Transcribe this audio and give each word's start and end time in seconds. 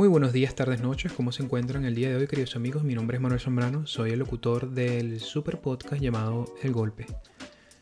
Muy 0.00 0.08
buenos 0.08 0.32
días, 0.32 0.54
tardes, 0.54 0.80
noches. 0.80 1.12
¿Cómo 1.12 1.30
se 1.30 1.42
encuentran 1.42 1.84
el 1.84 1.94
día 1.94 2.08
de 2.08 2.16
hoy, 2.16 2.26
queridos 2.26 2.56
amigos? 2.56 2.84
Mi 2.84 2.94
nombre 2.94 3.18
es 3.18 3.20
Manuel 3.20 3.38
Zambrano, 3.38 3.86
soy 3.86 4.12
el 4.12 4.20
locutor 4.20 4.70
del 4.70 5.20
super 5.20 5.60
podcast 5.60 6.00
llamado 6.00 6.46
El 6.62 6.72
Golpe. 6.72 7.04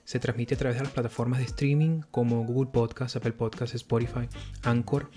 Se 0.02 0.18
transmite 0.18 0.56
a 0.56 0.58
través 0.58 0.78
de 0.78 0.82
las 0.82 0.92
plataformas 0.92 1.38
de 1.38 1.44
streaming 1.44 2.00
como 2.10 2.42
Google 2.44 2.72
Podcast, 2.72 3.14
Apple 3.14 3.34
Podcast, 3.34 3.76
Spotify, 3.76 4.28
Anchor, 4.64 5.12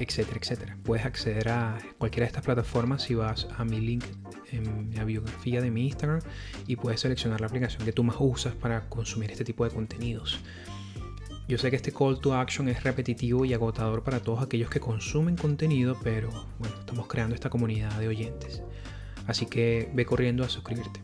etcétera, 0.00 0.40
etcétera. 0.42 0.76
Puedes 0.82 1.06
acceder 1.06 1.50
a 1.50 1.78
cualquiera 1.98 2.24
de 2.24 2.30
estas 2.30 2.44
plataformas 2.44 3.04
si 3.04 3.14
vas 3.14 3.46
a 3.56 3.64
mi 3.64 3.80
link 3.80 4.02
en 4.50 4.90
la 4.96 5.04
biografía 5.04 5.62
de 5.62 5.70
mi 5.70 5.86
Instagram 5.86 6.18
y 6.66 6.74
puedes 6.74 6.98
seleccionar 6.98 7.40
la 7.40 7.46
aplicación 7.46 7.84
que 7.84 7.92
tú 7.92 8.02
más 8.02 8.16
usas 8.18 8.56
para 8.56 8.88
consumir 8.88 9.30
este 9.30 9.44
tipo 9.44 9.62
de 9.62 9.70
contenidos. 9.70 10.40
Yo 11.50 11.58
sé 11.58 11.68
que 11.68 11.74
este 11.74 11.90
call 11.90 12.20
to 12.20 12.32
action 12.32 12.68
es 12.68 12.84
repetitivo 12.84 13.44
y 13.44 13.52
agotador 13.54 14.04
para 14.04 14.20
todos 14.20 14.40
aquellos 14.40 14.70
que 14.70 14.78
consumen 14.78 15.34
contenido, 15.34 15.98
pero 16.00 16.30
bueno, 16.60 16.76
estamos 16.78 17.08
creando 17.08 17.34
esta 17.34 17.50
comunidad 17.50 17.90
de 17.98 18.06
oyentes. 18.06 18.62
Así 19.26 19.46
que 19.46 19.90
ve 19.92 20.06
corriendo 20.06 20.44
a 20.44 20.48
suscribirte. 20.48 21.00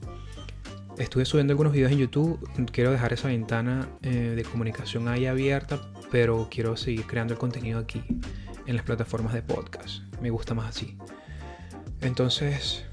Estuve 0.99 1.25
subiendo 1.25 1.53
algunos 1.53 1.73
videos 1.73 1.91
en 1.91 1.99
YouTube, 1.99 2.39
quiero 2.71 2.93
dejar 2.93 3.13
esa 3.13 3.27
ventana 3.27 3.89
eh, 4.03 4.35
de 4.37 4.45
comunicación 4.45 5.09
ahí 5.09 5.27
abierta, 5.27 5.91
pero 6.13 6.47
quiero 6.49 6.77
seguir 6.77 7.09
creando 7.09 7.35
el 7.35 7.41
contenido 7.41 7.81
aquí, 7.81 8.05
en 8.67 8.77
las 8.77 8.85
plataformas 8.85 9.35
de 9.35 9.43
podcast. 9.43 10.05
Me 10.23 10.31
gusta 10.31 10.55
más 10.55 10.69
así. 10.69 10.97
Entonces, 12.03 12.85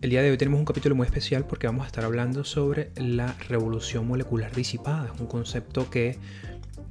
el 0.00 0.10
día 0.10 0.20
de 0.20 0.30
hoy 0.30 0.36
tenemos 0.36 0.58
un 0.58 0.66
capítulo 0.66 0.94
muy 0.94 1.06
especial 1.06 1.46
porque 1.46 1.68
vamos 1.68 1.84
a 1.84 1.86
estar 1.86 2.04
hablando 2.04 2.42
sobre 2.42 2.90
la 2.96 3.34
revolución 3.48 4.06
molecular 4.06 4.52
disipada. 4.52 5.12
Es 5.14 5.20
un 5.20 5.26
concepto 5.26 5.88
que 5.88 6.18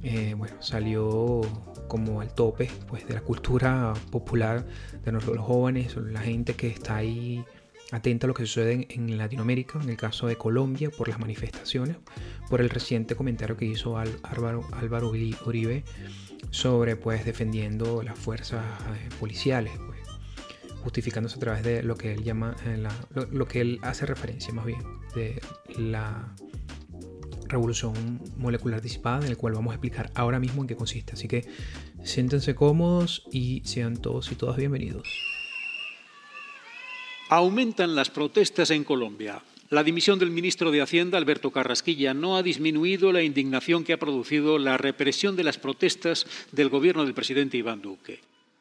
eh, 0.08 0.34
bueno, 0.34 0.54
salió 0.62 1.40
como 1.88 2.20
al 2.20 2.32
tope 2.32 2.70
pues, 2.86 3.08
de 3.08 3.14
la 3.14 3.22
cultura 3.22 3.92
popular 4.12 4.64
de 5.04 5.10
los, 5.10 5.24
jóvenes, 5.24 5.96
la 5.96 6.20
gente 6.20 6.54
que 6.54 6.68
está 6.68 6.96
ahí 6.96 7.44
atenta 7.90 8.26
a 8.26 8.28
lo 8.28 8.34
que 8.34 8.46
sucede 8.46 8.86
en, 8.88 9.18
Latinoamérica, 9.18 9.80
en 9.82 9.88
el 9.88 9.96
caso 9.96 10.28
de 10.28 10.36
Colombia, 10.36 10.90
por 10.96 11.08
las 11.08 11.18
manifestaciones, 11.18 11.96
por 12.48 12.60
el 12.60 12.70
reciente 12.70 13.16
comentario 13.16 13.56
que 13.56 13.64
hizo 13.64 13.98
Álvaro, 13.98 14.68
Álvaro 14.74 15.10
Uribe 15.10 15.82
sobre 16.50 16.94
pues 16.94 17.24
defendiendo 17.24 18.04
las 18.04 18.16
fuerzas 18.16 18.64
eh, 18.94 19.08
policiales, 19.18 19.72
pues, 19.86 19.98
justificándose 20.84 21.34
a 21.34 21.40
través 21.40 21.64
de 21.64 21.82
lo 21.82 21.96
que 21.96 22.12
él 22.12 22.22
llama, 22.22 22.54
eh, 22.64 22.80
lo, 23.32 23.48
que 23.48 23.60
él 23.60 23.80
hace 23.82 24.06
referencia 24.06 24.54
más 24.54 24.66
bien, 24.66 24.80
de 25.16 25.40
la 25.76 26.32
revolución 27.48 28.20
molecular 28.36 28.82
disipada, 28.82 29.24
en 29.24 29.30
el 29.30 29.36
cual 29.36 29.54
vamos 29.54 29.72
a 29.72 29.74
explicar 29.74 30.10
ahora 30.14 30.38
mismo 30.38 30.62
en 30.62 30.68
qué 30.68 30.76
consiste. 30.76 31.12
Así 31.14 31.28
que 31.28 31.46
siéntense 32.04 32.54
cómodos 32.54 33.24
y 33.32 33.62
sean 33.64 33.96
todos 33.96 34.30
y 34.32 34.34
todas 34.34 34.56
bienvenidos. 34.56 35.08
Aumentan 37.28 37.96
las 37.96 38.10
protestas 38.10 38.70
en 38.70 38.84
Colombia. 38.84 39.42
La 39.68 39.82
dimisión 39.82 40.20
del 40.20 40.30
ministro 40.30 40.70
de 40.70 40.80
Hacienda, 40.80 41.18
Alberto 41.18 41.50
Carrasquilla, 41.50 42.14
no 42.14 42.36
ha 42.36 42.44
disminuido 42.44 43.10
la 43.10 43.24
indignación 43.24 43.82
que 43.82 43.92
ha 43.92 43.98
producido 43.98 44.58
la 44.58 44.76
represión 44.76 45.34
de 45.34 45.42
las 45.42 45.58
protestas 45.58 46.24
del 46.52 46.68
gobierno 46.68 47.04
del 47.04 47.14
presidente 47.14 47.56
Iván 47.56 47.82
Duque. 47.82 48.20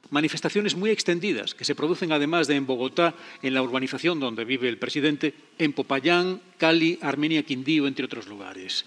Manifestaciones 0.10 0.76
muy 0.76 0.92
extendidas 0.92 1.56
que 1.56 1.66
se 1.66 1.76
producen 1.76 2.12
además 2.12 2.48
de 2.48 2.56
en 2.56 2.68
Bogotá, 2.68 3.16
en 3.42 3.54
la 3.54 3.62
urbanización 3.62 4.20
donde 4.20 4.46
vive 4.46 4.70
el 4.70 4.78
presidente, 4.78 5.34
en 5.58 5.74
Popayán, 5.74 6.42
Cali, 6.58 7.00
Armenia, 7.02 7.44
Quindío, 7.44 7.88
entre 7.88 8.06
otros 8.06 8.28
lugares. 8.28 8.86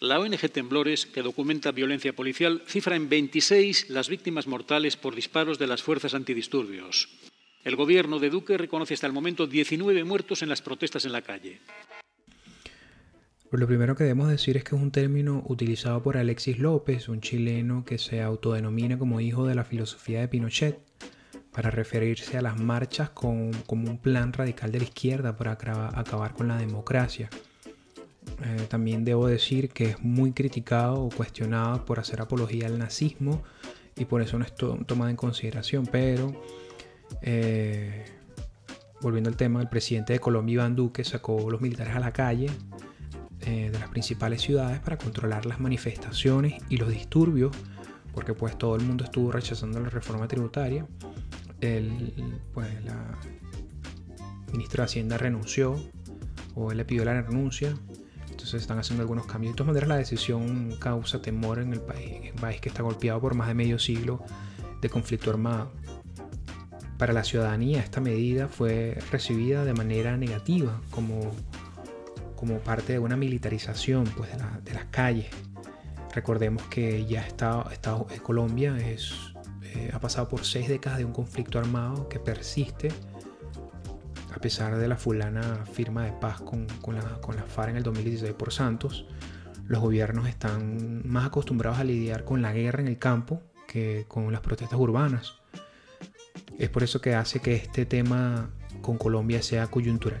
La 0.00 0.20
ONG 0.20 0.50
Temblores, 0.50 1.06
que 1.06 1.22
documenta 1.22 1.72
violencia 1.72 2.14
policial, 2.14 2.62
cifra 2.66 2.96
en 2.96 3.08
26 3.08 3.88
las 3.88 4.08
víctimas 4.08 4.46
mortales 4.46 4.96
por 4.96 5.14
disparos 5.14 5.58
de 5.58 5.66
las 5.66 5.82
fuerzas 5.82 6.12
antidisturbios. 6.12 7.08
El 7.64 7.76
gobierno 7.76 8.18
de 8.18 8.30
Duque 8.30 8.58
reconoce 8.58 8.94
hasta 8.94 9.06
el 9.06 9.12
momento 9.12 9.46
19 9.46 10.04
muertos 10.04 10.42
en 10.42 10.50
las 10.50 10.62
protestas 10.62 11.04
en 11.06 11.12
la 11.12 11.22
calle. 11.22 11.60
Pues 13.50 13.60
lo 13.60 13.68
primero 13.68 13.94
que 13.94 14.02
debemos 14.02 14.28
decir 14.28 14.56
es 14.56 14.64
que 14.64 14.74
es 14.74 14.82
un 14.82 14.90
término 14.90 15.44
utilizado 15.46 16.02
por 16.02 16.16
Alexis 16.16 16.58
López, 16.58 17.08
un 17.08 17.20
chileno 17.20 17.84
que 17.84 17.96
se 17.96 18.20
autodenomina 18.20 18.98
como 18.98 19.20
hijo 19.20 19.46
de 19.46 19.54
la 19.54 19.64
filosofía 19.64 20.20
de 20.20 20.26
Pinochet, 20.28 20.80
para 21.52 21.70
referirse 21.70 22.36
a 22.36 22.42
las 22.42 22.60
marchas 22.60 23.10
como 23.10 23.50
un 23.68 23.98
plan 23.98 24.32
radical 24.32 24.72
de 24.72 24.78
la 24.80 24.84
izquierda 24.84 25.36
para 25.36 25.52
acabar 25.52 26.34
con 26.34 26.48
la 26.48 26.58
democracia. 26.58 27.30
Eh, 28.44 28.66
también 28.68 29.04
debo 29.04 29.28
decir 29.28 29.70
que 29.70 29.84
es 29.90 30.00
muy 30.02 30.32
criticado 30.32 31.04
o 31.04 31.08
cuestionado 31.08 31.84
por 31.84 32.00
hacer 32.00 32.20
apología 32.20 32.66
al 32.66 32.78
nazismo 32.78 33.44
y 33.94 34.04
por 34.06 34.20
eso 34.22 34.38
no 34.38 34.44
es 34.44 34.54
tomado 34.54 35.08
en 35.08 35.16
consideración, 35.16 35.86
pero 35.86 36.34
eh, 37.22 38.04
volviendo 39.00 39.30
al 39.30 39.36
tema, 39.36 39.60
el 39.62 39.68
presidente 39.68 40.12
de 40.12 40.18
Colombia, 40.18 40.54
Iván 40.54 40.74
Duque, 40.74 41.04
sacó 41.04 41.48
los 41.48 41.60
militares 41.60 41.94
a 41.94 42.00
la 42.00 42.12
calle 42.12 42.48
eh, 43.42 43.70
de 43.70 43.78
las 43.78 43.88
principales 43.90 44.40
ciudades 44.40 44.80
para 44.80 44.96
controlar 44.96 45.46
las 45.46 45.60
manifestaciones 45.60 46.54
y 46.68 46.78
los 46.78 46.88
disturbios, 46.88 47.54
porque 48.14 48.32
pues 48.32 48.56
todo 48.56 48.76
el 48.76 48.82
mundo 48.82 49.04
estuvo 49.04 49.30
rechazando 49.30 49.78
la 49.78 49.90
reforma 49.90 50.26
tributaria. 50.26 50.86
El, 51.60 52.40
pues 52.52 52.68
la 52.84 53.12
ministra 54.52 54.82
de 54.82 54.84
Hacienda 54.86 55.18
renunció 55.18 55.76
o 56.54 56.70
él 56.70 56.78
le 56.78 56.84
pidió 56.84 57.04
la 57.04 57.20
renuncia. 57.20 57.74
Entonces 58.30 58.62
están 58.62 58.78
haciendo 58.78 59.02
algunos 59.02 59.26
cambios. 59.26 59.52
De 59.52 59.56
todas 59.58 59.68
maneras 59.68 59.88
la 59.88 59.96
decisión 59.96 60.76
causa 60.78 61.20
temor 61.20 61.58
en 61.58 61.72
el 61.72 61.80
país, 61.80 62.20
en 62.24 62.36
país 62.36 62.60
que 62.60 62.68
está 62.68 62.82
golpeado 62.82 63.20
por 63.20 63.34
más 63.34 63.48
de 63.48 63.54
medio 63.54 63.78
siglo 63.78 64.22
de 64.80 64.88
conflicto 64.88 65.30
armado. 65.30 65.72
Para 66.98 67.12
la 67.12 67.24
ciudadanía 67.24 67.80
esta 67.80 68.00
medida 68.00 68.48
fue 68.48 68.98
recibida 69.10 69.64
de 69.64 69.74
manera 69.74 70.16
negativa 70.16 70.80
como 70.90 71.32
como 72.36 72.58
parte 72.58 72.92
de 72.92 72.98
una 72.98 73.16
militarización 73.16 74.04
pues, 74.16 74.30
de, 74.64 74.74
las 74.74 74.84
calles. 74.86 75.26
Recordemos 76.14 76.62
que 76.64 77.04
ya 77.06 77.26
está, 77.26 77.64
está 77.72 77.98
Colombia 78.22 78.76
es, 78.78 79.12
eh, 79.62 79.90
ha 79.92 80.00
pasado 80.00 80.28
por 80.28 80.44
seis 80.44 80.68
décadas 80.68 80.98
de 80.98 81.04
un 81.04 81.12
conflicto 81.12 81.58
armado 81.58 82.08
que 82.08 82.18
persiste 82.18 82.88
a 84.36 84.38
pesar 84.38 84.76
de 84.76 84.86
la 84.86 84.96
fulana 84.96 85.64
firma 85.72 86.04
de 86.04 86.12
paz 86.12 86.42
con, 86.42 86.66
con, 86.82 86.94
la, 86.94 87.20
con 87.20 87.36
la 87.36 87.42
FARC 87.42 87.70
en 87.70 87.76
el 87.78 87.82
2016 87.82 88.34
por 88.34 88.52
Santos. 88.52 89.06
Los 89.66 89.80
gobiernos 89.80 90.28
están 90.28 91.02
más 91.08 91.26
acostumbrados 91.26 91.78
a 91.78 91.84
lidiar 91.84 92.24
con 92.24 92.42
la 92.42 92.52
guerra 92.52 92.80
en 92.80 92.88
el 92.88 92.98
campo 92.98 93.42
que 93.66 94.04
con 94.08 94.30
las 94.32 94.42
protestas 94.42 94.78
urbanas. 94.78 95.36
Es 96.58 96.68
por 96.68 96.82
eso 96.82 97.00
que 97.00 97.14
hace 97.14 97.40
que 97.40 97.54
este 97.54 97.86
tema 97.86 98.50
con 98.82 98.98
Colombia 98.98 99.42
sea 99.42 99.66
coyuntural. 99.68 100.20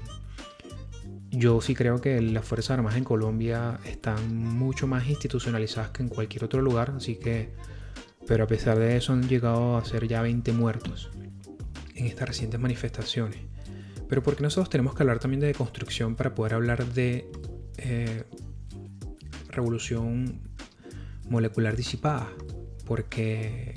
Yo 1.30 1.60
sí 1.60 1.74
creo 1.74 2.00
que 2.00 2.20
las 2.20 2.44
Fuerzas 2.44 2.72
Armadas 2.72 2.98
en 2.98 3.04
Colombia 3.04 3.78
están 3.84 4.36
mucho 4.36 4.86
más 4.86 5.08
institucionalizadas 5.08 5.90
que 5.90 6.02
en 6.02 6.08
cualquier 6.08 6.44
otro 6.44 6.62
lugar, 6.62 6.94
así 6.96 7.16
que, 7.16 7.52
pero 8.26 8.44
a 8.44 8.46
pesar 8.46 8.78
de 8.78 8.96
eso 8.96 9.12
han 9.12 9.28
llegado 9.28 9.76
a 9.76 9.84
ser 9.84 10.08
ya 10.08 10.22
20 10.22 10.52
muertos 10.52 11.10
en 11.94 12.06
estas 12.06 12.28
recientes 12.28 12.60
manifestaciones. 12.60 13.40
Pero 14.08 14.22
porque 14.22 14.42
nosotros 14.42 14.70
tenemos 14.70 14.94
que 14.94 15.02
hablar 15.02 15.18
también 15.18 15.40
de 15.40 15.52
construcción 15.52 16.14
para 16.14 16.34
poder 16.34 16.54
hablar 16.54 16.86
de 16.86 17.28
eh, 17.78 18.24
revolución 19.48 20.40
molecular 21.28 21.76
disipada? 21.76 22.28
Porque 22.84 23.74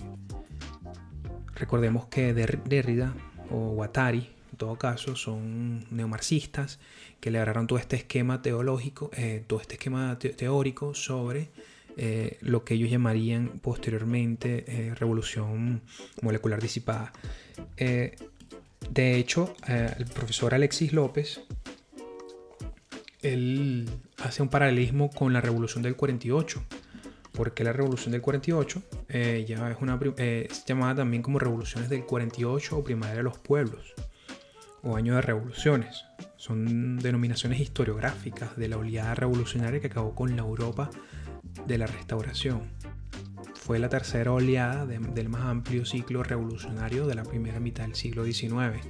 recordemos 1.55 2.07
que 2.07 2.34
Derrida 2.34 3.13
o 3.49 3.72
Guattari, 3.72 4.19
en 4.19 4.39
todo 4.59 4.76
caso, 4.76 5.16
son 5.16 5.88
neomarxistas 5.90 6.79
que 7.20 7.32
le 7.32 7.40
agarraron 7.40 7.66
todo 7.66 7.79
este 7.79 7.96
esquema 7.96 8.44
teológico, 8.44 9.09
eh, 9.16 9.44
todo 9.47 9.59
este 9.59 9.76
esquema 9.76 10.20
teórico 10.20 10.94
sobre 10.94 11.50
eh, 11.97 12.38
lo 12.41 12.64
que 12.64 12.76
ellos 12.76 12.91
llamarían 12.91 13.59
posteriormente 13.61 14.66
eh, 14.67 14.94
revolución 14.94 15.82
molecular 16.22 16.61
disipada. 16.61 17.11
de 17.78 19.16
hecho, 19.17 19.56
el 19.67 20.06
profesor 20.06 20.53
Alexis 20.53 20.94
López, 20.94 21.41
él 23.22 23.90
hace 24.17 24.41
un 24.41 24.50
paralelismo 24.50 25.09
con 25.09 25.34
la 25.34 25.41
revolución 25.41 25.82
del 25.84 25.96
48. 25.96 26.64
Porque 27.32 27.64
la 27.64 27.72
revolución 27.72 28.12
del 28.12 28.22
48 28.22 28.82
ya 29.47 29.78
es 30.17 30.66
llamada 30.66 30.96
también 30.96 31.22
como 31.22 31.40
revoluciones 31.40 31.90
del 31.90 32.03
48 32.03 32.78
o 32.78 32.84
primavera 32.84 33.17
de 33.17 33.23
los 33.23 33.38
pueblos 33.38 33.94
o 34.84 34.96
año 34.96 35.16
de 35.16 35.22
revoluciones. 35.22 36.05
Son 36.35 36.99
denominaciones 36.99 37.59
historiográficas 37.59 38.55
de 38.58 38.67
la 38.67 38.78
oleada 38.78 39.16
revolucionaria 39.16 39.79
que 39.79 39.87
acabó 39.87 40.16
con 40.16 40.35
la 40.35 40.41
Europa 40.41 40.90
de 41.67 41.78
la 41.78 41.87
restauración. 41.87 42.72
Fue 43.55 43.79
la 43.79 43.90
tercera 43.90 44.31
oleada 44.31 44.85
del 44.85 45.29
más 45.29 45.41
amplio 45.41 45.85
ciclo 45.85 46.23
revolucionario 46.23 47.08
de 47.08 47.16
la 47.16 47.23
primera 47.23 47.59
mitad 47.59 47.84
del 47.84 47.96
siglo 47.96 48.23
XIX, 48.23 48.85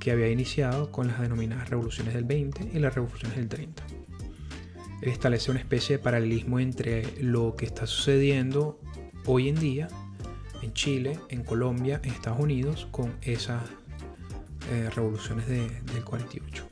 que 0.00 0.10
había 0.10 0.30
iniciado 0.30 0.90
con 0.90 1.06
las 1.06 1.20
denominadas 1.20 1.70
revoluciones 1.70 2.14
del 2.14 2.24
20 2.24 2.70
y 2.72 2.78
las 2.78 2.94
revoluciones 2.94 3.36
del 3.36 3.48
30. 3.48 3.82
establece 5.02 5.50
una 5.50 5.60
especie 5.60 5.98
de 5.98 6.02
paralelismo 6.02 6.58
entre 6.58 7.22
lo 7.22 7.54
que 7.54 7.66
está 7.66 7.86
sucediendo 7.86 8.80
hoy 9.26 9.48
en 9.48 9.56
día 9.56 9.88
en 10.62 10.72
Chile, 10.72 11.18
en 11.28 11.42
Colombia, 11.42 12.00
en 12.04 12.12
Estados 12.12 12.40
Unidos, 12.40 12.88
con 12.90 13.14
esas 13.22 13.62
eh, 14.70 14.88
revoluciones 14.90 15.46
del 15.48 16.04
48. 16.04 16.68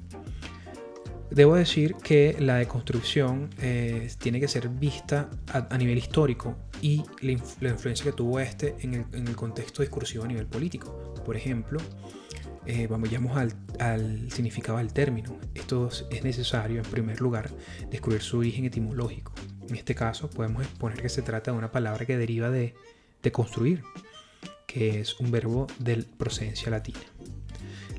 Debo 1.30 1.56
decir 1.56 1.94
que 1.96 2.36
la 2.38 2.56
deconstrucción 2.56 3.50
eh, 3.60 4.08
tiene 4.18 4.40
que 4.40 4.48
ser 4.48 4.68
vista 4.70 5.28
a, 5.52 5.76
nivel 5.76 5.98
histórico 5.98 6.56
y 6.80 7.02
la, 7.20 7.32
influencia 7.32 8.04
que 8.04 8.12
tuvo 8.12 8.40
este 8.40 8.76
en 8.80 9.06
el, 9.12 9.36
contexto 9.36 9.82
discursivo 9.82 10.24
a 10.24 10.28
nivel 10.28 10.46
político. 10.46 11.14
Por 11.26 11.36
ejemplo, 11.36 11.80
eh, 12.64 12.86
vamos, 12.86 13.10
al, 13.36 13.52
al, 13.78 14.30
significado 14.32 14.78
del 14.78 14.92
término. 14.94 15.36
Esto 15.54 15.90
es 16.10 16.24
necesario, 16.24 16.78
en 16.78 16.90
primer 16.90 17.20
lugar, 17.20 17.50
descubrir 17.90 18.22
su 18.22 18.38
origen 18.38 18.64
etimológico. 18.64 19.32
En 19.68 19.76
este 19.76 19.94
caso, 19.94 20.30
podemos 20.30 20.62
exponer 20.62 21.02
que 21.02 21.10
se 21.10 21.20
trata 21.20 21.52
de 21.52 21.58
una 21.58 21.70
palabra 21.70 22.06
que 22.06 22.16
deriva 22.16 22.48
de, 22.48 22.74
de 23.22 23.32
construir, 23.32 23.82
que 24.66 25.00
es 25.00 25.20
un 25.20 25.30
verbo 25.30 25.66
de 25.78 26.04
procedencia 26.16 26.70
latina. 26.70 27.00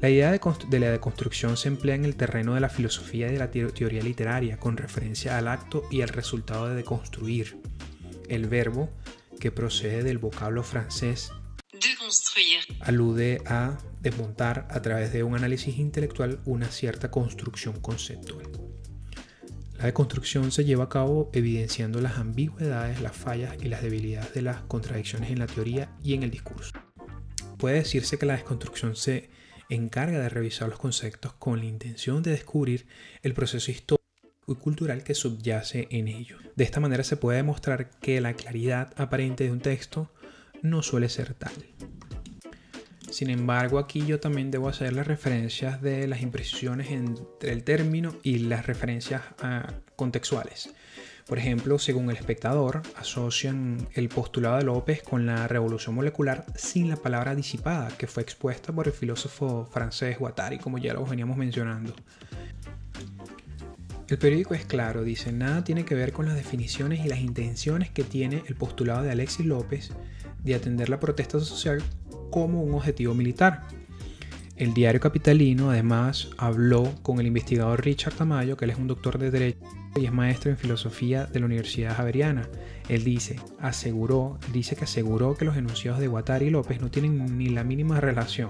La 0.01 0.09
idea 0.09 0.31
de, 0.31 0.79
la 0.79 0.91
deconstrucción 0.91 1.57
se 1.57 1.67
emplea 1.67 1.95
en 1.95 2.05
el 2.05 2.15
terreno 2.15 2.53
de 2.53 2.61
la 2.61 2.69
filosofía 2.69 3.27
y 3.27 3.33
de 3.33 3.39
la 3.39 3.51
teoría 3.51 4.01
literaria 4.01 4.57
con 4.57 4.77
referencia 4.77 5.37
al 5.37 5.47
acto 5.49 5.83
y 5.91 6.01
al 6.01 6.09
resultado 6.09 6.69
de 6.69 6.75
deconstruir. 6.75 7.57
El 8.29 8.47
verbo, 8.47 8.89
que 9.39 9.51
procede 9.51 10.03
del 10.03 10.17
vocablo 10.17 10.63
francés 10.63 11.31
alude 12.81 13.41
a 13.45 13.77
desmontar 14.01 14.67
a 14.69 14.81
través 14.81 15.13
de 15.13 15.23
un 15.23 15.35
análisis 15.35 15.77
intelectual 15.77 16.39
una 16.45 16.69
cierta 16.69 17.11
construcción 17.11 17.79
conceptual. 17.79 18.47
La 19.77 19.85
deconstrucción 19.85 20.51
se 20.51 20.65
lleva 20.65 20.85
a 20.85 20.89
cabo 20.89 21.29
evidenciando 21.33 22.01
las 22.01 22.17
ambigüedades, 22.17 23.01
las 23.01 23.15
fallas 23.15 23.55
y 23.61 23.69
las 23.69 23.81
debilidades 23.81 24.33
de 24.33 24.41
las 24.41 24.61
contradicciones 24.63 25.31
en 25.31 25.39
la 25.39 25.47
teoría 25.47 25.95
y 26.03 26.15
en 26.15 26.23
el 26.23 26.31
discurso. 26.31 26.71
Puede 27.57 27.75
decirse 27.75 28.17
que 28.17 28.25
la 28.25 28.33
desconstrucción 28.33 28.95
se 28.95 29.29
encarga 29.69 30.19
de 30.19 30.30
revisar 30.30 30.68
los 30.68 30.80
conceptos 30.80 31.33
con 31.33 31.60
la 31.60 31.66
intención 31.66 32.24
de 32.24 32.31
descubrir 32.31 32.88
el 33.21 33.33
proceso 33.33 33.71
histórico 33.71 34.04
y 34.48 34.56
cultural 34.56 35.04
que 35.04 35.13
subyace 35.13 35.88
en 35.92 36.07
ello. 36.07 36.38
De 36.56 36.63
esta 36.63 36.80
manera 36.80 37.04
se 37.04 37.18
puede 37.18 37.38
demostrar 37.38 37.89
que 38.01 38.19
la 38.19 38.33
claridad 38.33 38.94
aparente 38.98 39.44
de 39.44 39.51
un 39.51 39.62
texto 39.62 40.12
no 40.62 40.81
suele 40.81 41.07
ser 41.07 41.36
tal. 41.36 41.54
Sin 43.12 43.30
embargo, 43.30 43.80
aquí 43.80 44.06
yo 44.06 44.19
también 44.19 44.51
debo 44.51 44.69
hacer 44.69 44.94
las 44.94 45.07
referencias 45.07 45.81
de 45.81 46.07
las 46.07 46.21
impresiones 46.21 46.92
entre 46.92 47.51
el 47.51 47.63
término 47.63 48.16
y 48.24 48.39
las 48.39 48.68
referencias 48.68 49.24
ah, 49.42 49.74
contextuales. 49.95 50.74
Por 51.29 51.37
ejemplo, 51.37 51.77
según 51.77 52.09
el 52.09 52.17
espectador, 52.17 52.81
asocian 52.95 53.87
el 53.93 54.09
postulado 54.09 54.57
de 54.57 54.63
López 54.63 55.03
con 55.03 55.27
la 55.27 55.47
revolución 55.47 55.93
molecular 55.93 56.43
sin 56.55 56.89
la 56.89 56.95
palabra 56.95 57.35
disipada, 57.35 57.89
que 57.99 58.07
fue 58.07 58.23
expuesta 58.23 58.73
por 58.73 58.87
el 58.87 58.93
filósofo 58.93 59.69
francés 59.71 60.17
Guattari, 60.17 60.57
como 60.57 60.79
ya 60.79 60.95
lo 60.95 61.05
veníamos 61.05 61.37
mencionando. 61.37 61.93
El 64.07 64.17
periódico 64.17 64.55
es 64.55 64.65
claro, 64.65 65.03
dice, 65.03 65.31
nada 65.31 65.63
tiene 65.63 65.85
que 65.85 65.93
ver 65.93 66.13
con 66.13 66.25
las 66.25 66.35
definiciones 66.35 67.05
y 67.05 67.09
las 67.09 67.19
intenciones 67.19 67.91
que 67.91 68.03
tiene 68.03 68.41
el 68.47 68.55
postulado 68.55 69.03
de 69.03 69.11
Alexis 69.11 69.45
López 69.45 69.91
de 70.43 70.55
atender 70.55 70.89
la 70.89 70.99
protesta 70.99 71.39
social 71.39 71.83
como 72.31 72.63
un 72.63 72.73
objetivo 72.73 73.13
militar. 73.13 73.67
El 74.55 74.73
diario 74.73 74.99
capitalino 74.99 75.69
además 75.69 76.29
habló 76.37 76.91
con 77.03 77.19
el 77.19 77.27
investigador 77.27 77.85
Richard 77.85 78.15
Tamayo, 78.15 78.57
que 78.57 78.65
él 78.65 78.71
es 78.71 78.77
un 78.77 78.87
doctor 78.87 79.19
de 79.19 79.29
Derecho 79.29 79.78
y 79.95 80.06
es 80.06 80.12
maestro 80.12 80.51
en 80.51 80.57
filosofía 80.57 81.25
de 81.25 81.39
la 81.39 81.45
Universidad 81.45 81.95
Javeriana. 81.95 82.47
Él 82.88 83.03
dice, 83.03 83.38
aseguró, 83.59 84.39
dice 84.53 84.75
que 84.75 84.86
aseguró 84.86 85.36
que 85.36 85.45
los 85.45 85.57
enunciados 85.57 86.00
de 86.00 86.07
Guattari 86.07 86.47
y 86.47 86.50
López 86.50 86.81
no 86.81 86.89
tienen 86.89 87.38
ni 87.38 87.50
la 87.50 87.63
mínima 87.63 88.00
relación. 88.00 88.50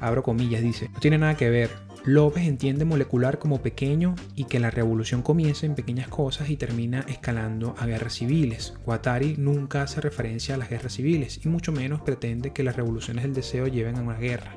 Abro 0.00 0.22
comillas, 0.22 0.62
dice, 0.62 0.88
no 0.92 1.00
tiene 1.00 1.18
nada 1.18 1.36
que 1.36 1.50
ver. 1.50 1.70
López 2.04 2.44
entiende 2.44 2.86
molecular 2.86 3.38
como 3.38 3.60
pequeño 3.60 4.14
y 4.34 4.44
que 4.44 4.58
la 4.58 4.70
revolución 4.70 5.20
comienza 5.20 5.66
en 5.66 5.74
pequeñas 5.74 6.08
cosas 6.08 6.48
y 6.48 6.56
termina 6.56 7.04
escalando 7.08 7.74
a 7.78 7.84
guerras 7.84 8.14
civiles. 8.14 8.72
Guattari 8.86 9.34
nunca 9.36 9.82
hace 9.82 10.00
referencia 10.00 10.54
a 10.54 10.58
las 10.58 10.70
guerras 10.70 10.94
civiles 10.94 11.40
y 11.44 11.48
mucho 11.48 11.72
menos 11.72 12.00
pretende 12.00 12.54
que 12.54 12.62
las 12.62 12.76
revoluciones 12.76 13.24
del 13.24 13.34
deseo 13.34 13.66
lleven 13.66 13.96
a 13.96 14.02
una 14.02 14.14
guerra. 14.14 14.56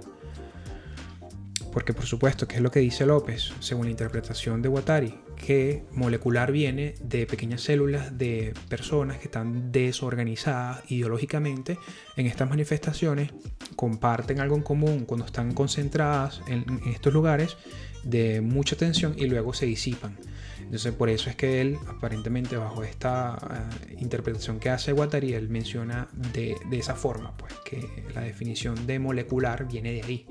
Porque 1.74 1.94
por 1.94 2.06
supuesto, 2.06 2.48
¿qué 2.48 2.58
es 2.58 2.62
lo 2.62 2.70
que 2.70 2.80
dice 2.80 3.04
López? 3.08 3.52
Según 3.60 3.86
la 3.86 3.92
interpretación 3.92 4.62
de 4.62 4.70
Guattari, 4.70 5.16
que 5.36 5.84
molecular 5.92 6.52
viene 6.52 6.94
de 7.02 7.26
pequeñas 7.26 7.62
células 7.62 8.16
de 8.16 8.54
personas 8.70 9.18
que 9.18 9.26
están 9.26 9.72
desorganizadas 9.72 10.84
ideológicamente 10.92 11.80
en 12.16 12.28
estas 12.28 12.48
manifestaciones, 12.48 13.32
comparten 13.76 14.40
algo 14.40 14.56
en 14.56 14.62
común 14.62 15.06
cuando 15.06 15.26
están 15.26 15.56
concentradas 15.56 16.42
en, 16.48 16.64
estos 16.94 17.12
lugares 17.12 17.58
de 18.04 18.42
mucha 18.42 18.76
tensión 18.76 19.16
y 19.18 19.26
luego 19.26 19.52
se 19.56 19.66
disipan. 19.66 20.20
Entonces 20.60 20.94
por 20.94 21.10
eso 21.10 21.32
es 21.32 21.36
que 21.36 21.60
él, 21.60 21.78
aparentemente 21.88 22.56
bajo 22.56 22.84
esta 22.84 23.70
eh, 23.90 23.96
interpretación 24.00 24.60
que 24.60 24.70
hace 24.70 24.92
Guattari, 24.92 25.34
él 25.34 25.50
menciona 25.50 26.08
de 26.14 26.56
esa 26.72 26.94
forma, 26.94 27.36
pues 27.36 27.54
que 27.66 28.06
la 28.14 28.22
definición 28.22 28.86
de 28.86 29.00
molecular 29.00 29.68
viene 29.68 29.92
de 29.92 30.04
ahí. 30.04 30.28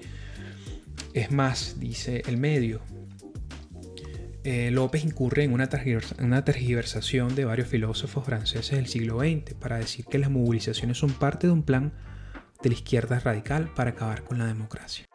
Es 1.14 1.31
más, 1.31 1.79
dice 1.79 2.23
el 2.26 2.38
medio, 2.38 2.81
eh, 4.44 4.70
López 4.73 5.05
incurre 5.05 5.44
en 5.44 5.53
una, 5.53 5.69
tergiversación 5.69 7.35
de 7.35 7.44
varios 7.44 7.69
filósofos 7.69 8.25
franceses 8.25 8.76
del 8.76 8.87
siglo 8.87 9.20
XX 9.20 9.55
para 9.55 9.76
decir 9.76 10.06
que 10.06 10.19
las 10.19 10.31
movilizaciones 10.31 10.99
son 10.99 11.12
parte 11.12 11.47
de 11.47 11.53
un 11.53 11.62
plan 11.62 11.93
de 12.62 12.70
la 12.70 12.75
izquierda 12.75 13.20
radical 13.20 13.73
para 13.75 13.91
acabar 13.91 14.25
con 14.25 14.38
la 14.38 14.47
democracia. 14.47 15.06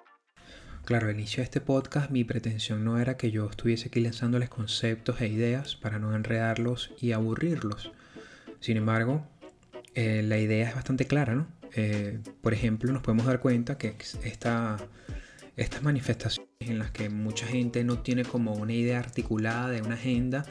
Claro, 0.86 1.08
al 1.08 1.16
inicio 1.16 1.38
de 1.38 1.46
este 1.46 1.60
podcast 1.60 2.12
mi 2.12 2.24
pretensión 2.24 2.86
no 2.86 3.00
era 3.00 3.18
que 3.18 3.32
yo 3.32 3.50
estuviese 3.50 3.88
aquí 3.90 4.00
lanzándoles 4.00 4.50
conceptos 4.50 5.20
e 5.20 5.28
ideas 5.28 5.76
para 5.76 6.00
no 6.00 6.16
enredarlos 6.16 6.94
y 7.02 7.12
aburrirlos. 7.12 7.92
Sin 8.62 8.78
embargo, 8.78 9.28
eh, 9.96 10.22
la 10.24 10.38
idea 10.38 10.70
es 10.70 10.76
bastante 10.76 11.06
clara, 11.06 11.36
¿no? 11.36 11.48
Eh, 11.76 12.20
por 12.42 12.54
ejemplo, 12.54 12.94
nos 12.94 13.02
podemos 13.02 13.26
dar 13.26 13.42
cuenta 13.42 13.78
que 13.78 13.98
esta 14.24 14.78
estas 15.58 15.82
manifestaciones 15.82 16.48
en 16.60 16.80
las 16.80 16.92
que 16.92 17.10
mucha 17.10 17.48
gente 17.48 17.84
no 17.84 18.00
tiene 18.00 18.24
como 18.24 18.54
una 18.54 18.74
idea 18.74 19.00
articulada 19.00 19.70
de 19.72 19.82
una 19.82 19.96
agenda 19.96 20.46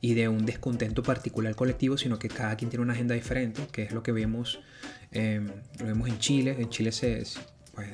y 0.00 0.14
de 0.14 0.28
un 0.28 0.44
descontento 0.44 1.02
particular 1.02 1.54
colectivo, 1.54 1.96
sino 1.96 2.18
que 2.18 2.28
cada 2.28 2.56
quien 2.56 2.68
tiene 2.68 2.82
una 2.82 2.92
agenda 2.92 3.14
diferente, 3.14 3.62
que 3.70 3.84
es 3.84 3.92
lo 3.92 4.02
que 4.02 4.12
vemos, 4.12 4.60
em, 5.12 5.48
lo 5.78 5.86
vemos 5.86 6.08
en 6.08 6.18
Chile. 6.18 6.56
En 6.58 6.68
Chile 6.70 6.90
se, 6.92 7.22
pues, 7.72 7.88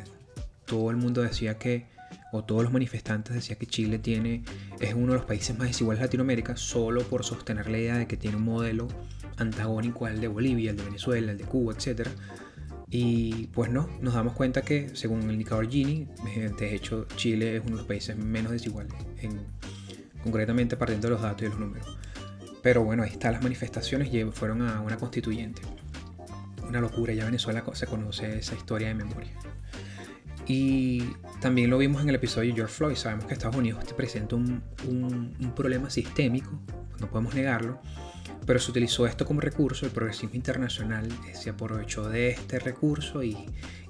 todo 0.64 0.90
el 0.90 0.96
mundo 0.96 1.22
decía 1.22 1.58
que, 1.58 1.86
o 2.32 2.44
todos 2.44 2.62
los 2.62 2.72
manifestantes 2.72 3.34
decían 3.34 3.58
que 3.58 3.66
Chile 3.66 3.98
tiene, 3.98 4.42
es 4.80 4.94
uno 4.94 5.12
de 5.12 5.18
los 5.18 5.26
países 5.26 5.56
más 5.58 5.68
desiguales 5.68 6.00
de 6.00 6.06
Latinoamérica, 6.06 6.56
solo 6.56 7.02
por 7.02 7.24
sostener 7.24 7.68
la 7.68 7.78
idea 7.78 7.98
de 7.98 8.06
que 8.06 8.16
tiene 8.16 8.36
un 8.38 8.44
modelo 8.44 8.88
antagónico 9.36 10.06
al 10.06 10.20
de 10.20 10.28
Bolivia, 10.28 10.70
al 10.70 10.76
de 10.78 10.84
Venezuela, 10.84 11.32
al 11.32 11.38
de 11.38 11.44
Cuba, 11.44 11.74
etcétera 11.74 12.10
y 12.90 13.48
pues 13.48 13.70
no, 13.70 13.88
nos 14.00 14.14
damos 14.14 14.34
cuenta 14.34 14.62
que 14.62 14.94
según 14.94 15.22
el 15.22 15.32
indicador 15.32 15.68
Gini, 15.68 16.08
de 16.58 16.74
hecho 16.74 17.06
Chile 17.16 17.56
es 17.56 17.62
uno 17.62 17.72
de 17.72 17.76
los 17.78 17.86
países 17.86 18.16
menos 18.16 18.52
desiguales, 18.52 18.92
concretamente 20.22 20.76
partiendo 20.76 21.08
de 21.08 21.14
los 21.14 21.22
datos 21.22 21.42
y 21.42 21.50
los 21.50 21.58
números. 21.58 21.98
Pero 22.62 22.82
bueno, 22.82 23.02
ahí 23.02 23.10
están 23.10 23.32
las 23.32 23.42
manifestaciones 23.42 24.08
fueron 24.32 24.62
a 24.62 24.80
una 24.80 24.96
constituyente. 24.96 25.62
Una 26.66 26.80
locura, 26.80 27.12
ya 27.12 27.26
Venezuela 27.26 27.62
se 27.74 27.86
conoce 27.86 28.38
esa 28.38 28.54
historia 28.54 28.88
de 28.88 28.94
memoria. 28.94 29.32
Y 30.46 31.02
también 31.40 31.70
lo 31.70 31.78
vimos 31.78 32.02
en 32.02 32.10
el 32.10 32.16
episodio 32.16 32.50
de 32.50 32.56
George 32.56 32.74
Floyd. 32.74 32.96
Sabemos 32.96 33.26
que 33.26 33.34
Estados 33.34 33.56
Unidos 33.56 33.84
presenta 33.96 34.36
un, 34.36 34.62
un 34.88 35.52
problema 35.54 35.90
sistémico, 35.90 36.50
no 37.00 37.08
podemos 37.08 37.34
negarlo, 37.34 37.80
pero 38.46 38.58
se 38.58 38.70
utilizó 38.70 39.06
esto 39.06 39.24
como 39.24 39.40
recurso, 39.40 39.86
el 39.86 39.92
progresismo 39.92 40.34
internacional 40.34 41.08
se 41.32 41.50
aprovechó 41.50 42.08
de 42.08 42.28
este 42.30 42.58
recurso 42.58 43.22
y, 43.22 43.36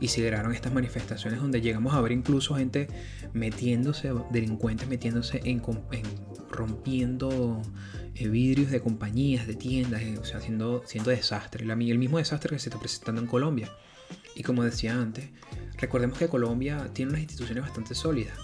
y 0.00 0.08
se 0.08 0.16
generaron 0.16 0.54
estas 0.54 0.72
manifestaciones 0.72 1.40
donde 1.40 1.60
llegamos 1.60 1.94
a 1.94 2.00
ver 2.00 2.12
incluso 2.12 2.54
gente 2.54 2.88
metiéndose, 3.32 4.12
delincuentes 4.30 4.88
metiéndose 4.88 5.40
en, 5.44 5.60
rompiendo 6.50 7.62
eh, 8.14 8.28
vidrios 8.28 8.70
de 8.70 8.80
compañías, 8.80 9.46
de 9.46 9.54
tiendas, 9.54 10.02
eh, 10.02 10.18
o 10.18 10.24
sea, 10.24 10.38
haciendo, 10.38 10.82
haciendo 10.84 11.10
desastre, 11.10 11.64
el 11.64 11.98
mismo 11.98 12.18
desastre 12.18 12.50
que 12.50 12.60
se 12.60 12.68
está 12.68 12.78
presentando 12.78 13.20
en 13.20 13.26
Colombia. 13.26 13.70
Y 14.36 14.42
como 14.42 14.62
decía 14.62 15.00
antes, 15.00 15.30
recordemos 15.84 16.18
que 16.18 16.28
Colombia 16.28 16.88
tiene 16.92 17.10
unas 17.10 17.22
instituciones 17.22 17.62
bastante 17.62 17.94
sólidas 17.94 18.38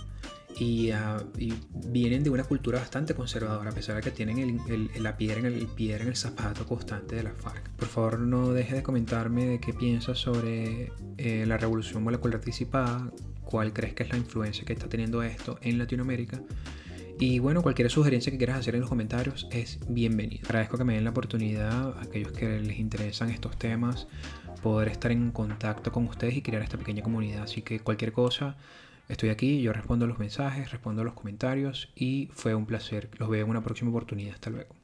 Ah, 0.93 1.23
y, 1.39 1.55
vienen 1.73 2.23
de 2.23 2.31
una 2.31 2.45
cultura 2.45 2.81
bastante 2.81 3.15
conservadora, 3.15 3.71
a 3.71 3.73
pesar 3.73 3.97
de 3.97 4.03
que 4.03 4.11
tienen 4.11 4.61
la 4.99 5.17
piedra 5.17 5.41
en 5.41 5.47
el, 5.47 6.17
zapato 6.17 6.67
constante 6.67 7.17
de 7.17 7.23
la 7.23 7.31
FARC. 7.31 7.71
Por 7.71 7.89
favor, 7.89 8.19
no 8.19 8.53
deje 8.53 8.77
de 8.77 8.83
comentarme 8.83 9.47
de 9.47 9.61
qué 9.61 9.73
piensas 9.73 10.19
sobre 10.19 10.93
eh, 11.17 11.45
la 11.47 11.57
revolución 11.57 12.03
molecular 12.03 12.45
disipada, 12.45 13.11
cuál 13.43 13.73
crees 13.73 13.95
que 13.95 14.03
es 14.03 14.11
la 14.11 14.19
influencia 14.19 14.65
que 14.65 14.75
está 14.75 14.89
teniendo 14.89 15.23
esto 15.23 15.59
en 15.63 15.79
Latinoamérica 15.79 16.43
Y 17.19 17.39
bueno, 17.39 17.63
cualquier 17.63 17.91
sugerencia 17.91 18.31
que 18.31 18.39
quieras 18.39 18.59
hacer 18.59 18.75
en 18.75 18.83
los 18.83 18.91
comentarios 18.91 19.49
es 19.51 19.79
bienvenido. 19.89 20.43
Agradezco 20.45 20.77
que 20.77 20.85
me 20.85 20.95
den 20.95 21.05
la 21.05 21.11
oportunidad, 21.11 21.99
a 21.99 22.03
aquellos 22.03 22.33
que 22.33 22.61
les 22.61 22.79
interesan 22.79 23.31
estos 23.31 23.59
temas, 23.59 24.09
poder 24.63 24.89
estar 24.89 25.13
en 25.13 25.31
contacto 25.31 25.93
con 25.93 26.07
ustedes 26.07 26.37
y 26.37 26.43
crear 26.43 26.63
esta 26.63 26.79
pequeña 26.79 27.03
comunidad. 27.03 27.43
Así 27.43 27.63
que 27.63 27.81
cualquier 27.81 28.13
cosa, 28.13 28.57
estoy 29.09 29.31
aquí, 29.31 29.63
yo 29.63 29.73
respondo 29.73 30.07
los 30.07 30.19
mensajes, 30.19 30.71
respondo 30.71 31.05
los 31.05 31.15
comentarios 31.15 31.89
y 31.95 32.31
fue 32.33 32.55
un 32.55 32.67
placer. 32.67 33.11
Los 33.19 33.29
veo 33.29 33.45
en 33.45 33.51
una 33.51 33.63
próxima 33.63 33.91
oportunidad. 33.91 34.35
Hasta 34.35 34.51
luego. 34.51 34.75